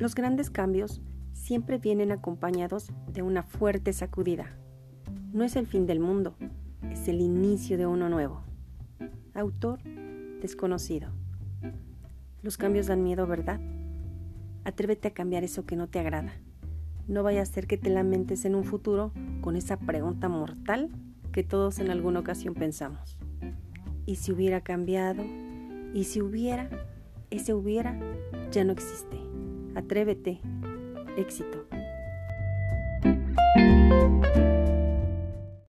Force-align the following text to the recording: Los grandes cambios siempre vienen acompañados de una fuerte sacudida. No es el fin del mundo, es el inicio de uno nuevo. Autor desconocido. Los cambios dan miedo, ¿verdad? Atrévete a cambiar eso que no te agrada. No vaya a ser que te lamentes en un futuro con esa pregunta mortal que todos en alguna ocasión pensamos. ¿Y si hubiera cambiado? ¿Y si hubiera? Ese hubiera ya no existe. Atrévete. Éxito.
Los 0.00 0.14
grandes 0.14 0.48
cambios 0.48 1.02
siempre 1.34 1.76
vienen 1.76 2.10
acompañados 2.10 2.90
de 3.12 3.20
una 3.20 3.42
fuerte 3.42 3.92
sacudida. 3.92 4.56
No 5.34 5.44
es 5.44 5.56
el 5.56 5.66
fin 5.66 5.86
del 5.86 6.00
mundo, 6.00 6.36
es 6.90 7.06
el 7.08 7.20
inicio 7.20 7.76
de 7.76 7.86
uno 7.86 8.08
nuevo. 8.08 8.40
Autor 9.34 9.82
desconocido. 10.40 11.10
Los 12.40 12.56
cambios 12.56 12.86
dan 12.86 13.04
miedo, 13.04 13.26
¿verdad? 13.26 13.60
Atrévete 14.64 15.08
a 15.08 15.12
cambiar 15.12 15.44
eso 15.44 15.66
que 15.66 15.76
no 15.76 15.86
te 15.86 15.98
agrada. 15.98 16.32
No 17.06 17.22
vaya 17.22 17.42
a 17.42 17.46
ser 17.46 17.66
que 17.66 17.76
te 17.76 17.90
lamentes 17.90 18.46
en 18.46 18.54
un 18.54 18.64
futuro 18.64 19.12
con 19.42 19.54
esa 19.54 19.76
pregunta 19.76 20.30
mortal 20.30 20.88
que 21.30 21.44
todos 21.44 21.78
en 21.78 21.90
alguna 21.90 22.20
ocasión 22.20 22.54
pensamos. 22.54 23.18
¿Y 24.06 24.16
si 24.16 24.32
hubiera 24.32 24.62
cambiado? 24.62 25.22
¿Y 25.92 26.04
si 26.04 26.22
hubiera? 26.22 26.70
Ese 27.28 27.52
hubiera 27.52 28.00
ya 28.50 28.64
no 28.64 28.72
existe. 28.72 29.29
Atrévete. 29.80 30.40
Éxito. 31.16 31.79